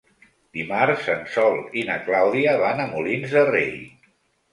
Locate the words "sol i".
1.33-1.83